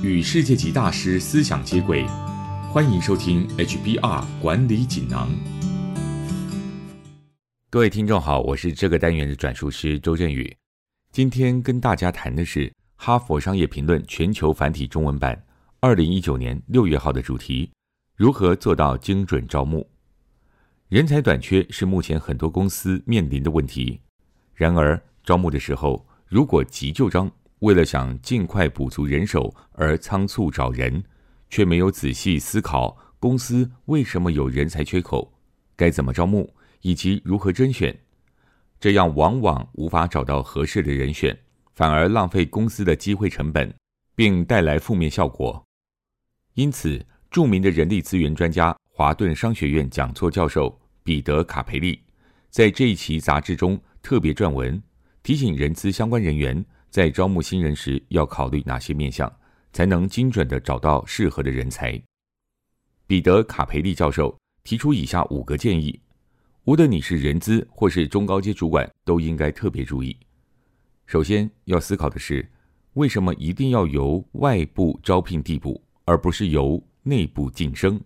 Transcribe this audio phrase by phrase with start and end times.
[0.00, 2.06] 与世界级大师思想接轨，
[2.70, 5.28] 欢迎收听 HBR 管理锦囊。
[7.68, 10.56] 各位听众好，我是这个单元的转述师周振宇。
[11.10, 15.44] 今天跟大家谈的是《哈佛商业评论》全球繁体中文版
[15.80, 17.68] 二零一九年六月号的主题：
[18.14, 19.84] 如何做到精准招募？
[20.88, 24.00] 人才短缺是目前很多公司面临的问题。
[24.54, 27.28] 然而，招募的时候如果急就章，
[27.60, 31.02] 为了想尽快补足人手而仓促找人，
[31.50, 35.32] 却没有仔细思考公司为什么有人才缺口，
[35.74, 37.98] 该怎么招募以及如何甄选，
[38.78, 41.36] 这样往往无法找到合适的人选，
[41.74, 43.74] 反而浪费公司的机会成本，
[44.14, 45.64] 并带来负面效果。
[46.54, 52.00] 因此，著名的人力资源专家、华顿商学院讲座教授彼得·卡培利，
[52.50, 54.80] 在这一期杂志中特别撰文，
[55.24, 56.64] 提醒人资相关人员。
[56.90, 59.30] 在招募新人时，要考虑哪些面向，
[59.72, 62.02] 才能精准的找到适合的人才？
[63.06, 66.00] 彼得·卡培利教授提出以下五个建议，
[66.64, 70.16] 无论你是人资或是中高阶主管，都应该特别注意。
[71.06, 72.46] 首先要思考的是，
[72.94, 78.00] 为什么一定要由外部招聘递补，而不是由内部晋升？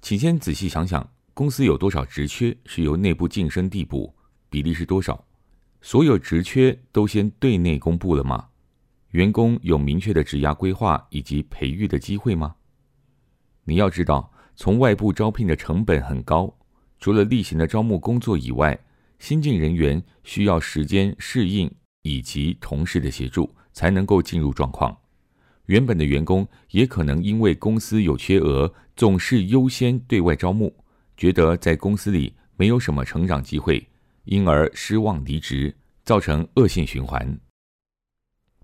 [0.00, 4.14] 请先仔细想想，公司有多少职缺是由内部晋升递补，
[4.50, 5.22] 比例是多少？
[5.86, 8.48] 所有职缺都先对内公布了吗？
[9.12, 12.56] 员工有明确的职涯规划以及培育的机会吗？
[13.62, 16.52] 你要知道，从外部招聘的成本很高，
[16.98, 18.76] 除了例行的招募工作以外，
[19.20, 24.98] 新进人员需要时间适应以及同事的协助，才能够进入状况。
[25.66, 30.74] 原本的员工也可能因为公司有缺额，总是优先对外招募，
[31.16, 33.86] 觉得在公司里没有什么成长机会。
[34.26, 35.74] 因而失望离职，
[36.04, 37.38] 造成恶性循环。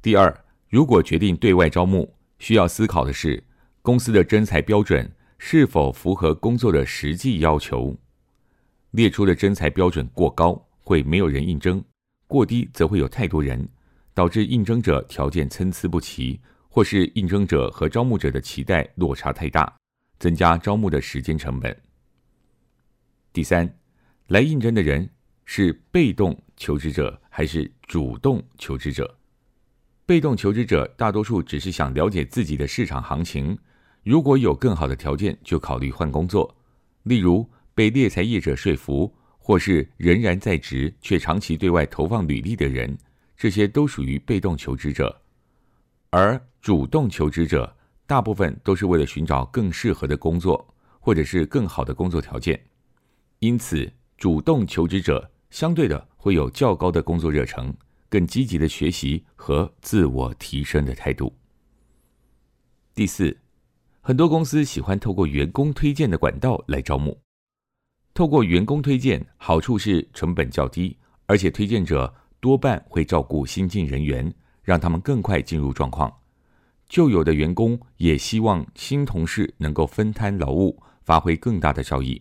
[0.00, 3.42] 第二，如果决定对外招募，需要思考的是
[3.82, 7.96] 公司的征才标准是否符合工作的实际要求。
[8.92, 11.82] 列出的征才标准过高，会没有人应征；
[12.28, 13.68] 过低，则会有太多人，
[14.14, 19.76] 导致应征者条件参差不齐，或是应征者和招募者的期待落差太大，
[20.20, 21.76] 增加招募的时间成本。
[23.32, 23.76] 第三，
[24.28, 25.10] 来应征的人。
[25.50, 29.18] 是被动求职者还是主动求职者？
[30.04, 33.56] 被动求职者大多数只是想了解自己的市场行情，
[34.04, 36.54] 如果有更好的条件，就考虑换工作。
[37.04, 42.98] 例如被猎才业者说服，或是仍然在职却长期对外投放履历的人，
[43.34, 45.22] 这些都属于被动求职者。
[46.10, 47.74] 而主动求职者
[48.06, 52.62] 大部分都是为了寻找更适合的工作，或者是更好的工作条件。
[53.38, 55.30] 因此，主动求职者。
[55.50, 57.74] 相对的，会有较高的工作热忱，
[58.08, 61.34] 更积极的学习和自我提升的态度。
[62.94, 63.36] 第四，
[64.00, 67.18] 很多公司喜欢透过员工推荐的管道来招募。
[68.12, 74.32] 透过员工推荐，好处是成本较低，而且推荐者多半会照顾新进人员，
[74.62, 76.12] 让他们更快进入状况。
[76.88, 82.20] 旧有的员工也希望新同事能够分摊劳务，发挥更大的效益，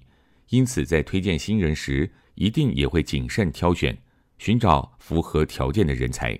[0.49, 2.13] 因此在推荐新人时。
[2.37, 3.97] 一定也会谨慎挑选，
[4.37, 6.39] 寻找符合条件的人才。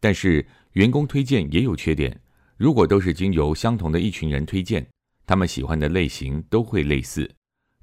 [0.00, 2.20] 但是员工推荐也有缺点，
[2.56, 4.84] 如果都是经由相同的一群人推荐，
[5.24, 7.30] 他们喜欢的类型都会类似，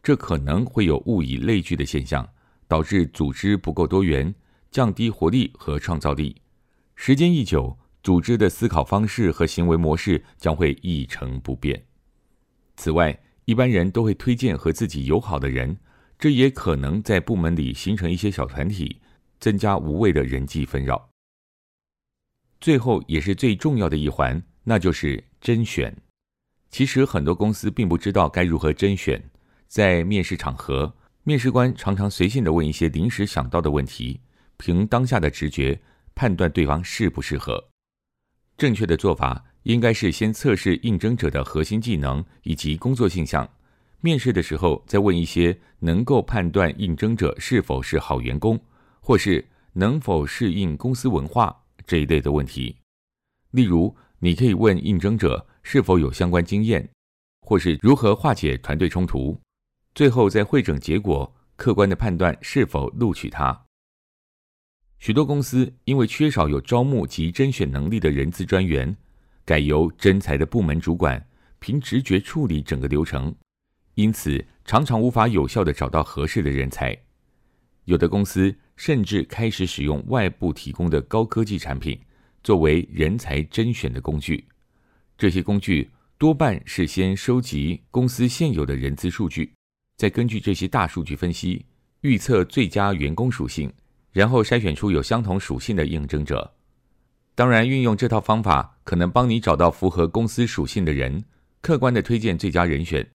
[0.03, 2.27] 这可能会有物以类聚的现象，
[2.67, 4.35] 导致组织不够多元，
[4.69, 6.35] 降低活力和创造力。
[6.95, 11.81] 时间一久，组织的思考方式和行为模式将会一成不变。
[12.75, 15.77] 此外，一般人都会推荐和自己友好的人。
[16.21, 19.01] 这也可能在部门里形成一些小团体，
[19.39, 21.09] 增加无谓的人际纷扰。
[22.59, 25.97] 最后也是最重要的一环，那就是甄选。
[26.69, 29.19] 其实很多公司并不知道该如何甄选，
[29.67, 34.21] 在面试场合，面试官常常随性的问一些临时想到的问题，
[34.57, 35.81] 凭当下的直觉
[36.13, 37.67] 判断对方适不适合。
[38.59, 43.49] 正确的做法应该是先测试应征者的核心技能以及工作性向。
[44.01, 48.59] 面试的时候，再问一些能够判断应征者是否是好员工，
[48.99, 52.75] 或是能否适应公司文化这一类的问题。
[53.51, 56.89] 例如，你可以问应征者是否有相关经验，
[57.41, 59.39] 或是如何化解团队冲突。
[59.93, 63.65] 最后，在会诊结果客观的判断是否录取他。
[64.97, 68.95] 许多公司因为缺少有招募及甄选能力的人资专员，
[69.45, 71.27] 改由真才的部门主管
[71.59, 73.35] 凭直觉处理整个流程。
[73.95, 76.97] 因此，常常无法有效的找到合适的人才。
[77.85, 81.99] 有的公司甚至开始使用外部提供的高科技产品
[82.43, 84.45] 作为人才甄选的工具，
[85.17, 89.51] 这些工具多半是先收集公司现有的人资数据，
[89.97, 91.65] 再根据这些大数据分析，
[92.01, 93.71] 预测最佳员工属性，
[94.11, 96.53] 然后筛选出有相同属性的应征者。
[97.33, 101.23] 当然，运用这套方法可能帮你找到符合公司属性的人，
[101.61, 103.07] 客观的推荐最佳人选。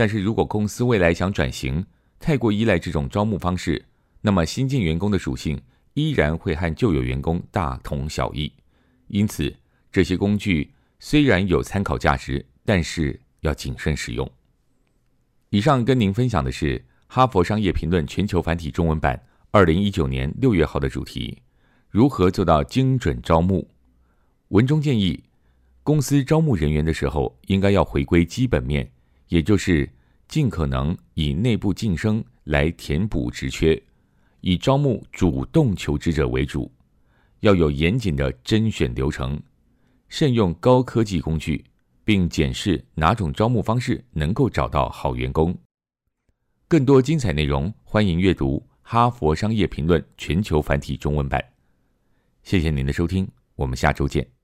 [0.00, 1.84] 但是如果公司未来想转型，
[2.18, 3.84] 太过依赖这种招募方式，
[4.22, 5.60] 那么新进员工的属性
[5.92, 8.50] 依然会和旧有员工大同小异。
[9.08, 9.54] 因此，
[9.92, 14.26] 这些工具虽然有参考价值，但是要谨慎使用。
[15.50, 21.42] 以上跟您分享的是《哈佛商业评论》全球繁体中文版二零一九年六月号的主题。
[21.90, 23.68] 如何做到精准招募？
[24.48, 25.24] 文中建议，
[25.82, 28.90] 公司招募人员的时候，应该要回归基本面，
[29.30, 29.88] 也就是
[30.28, 33.80] 尽可能以内部晋升来填补职缺，
[34.40, 36.70] 以招募主动求职者为主，
[37.40, 39.40] 要有严谨的甄选流程，
[40.08, 41.64] 慎用高科技工具，
[42.04, 45.56] 并检视哪种招募方式能够找到好员工。
[46.66, 51.42] 更多精彩内容，欢迎阅读《哈佛商业评论》全球繁体中文版。
[52.42, 54.39] 谢谢您的收听，我们下周见。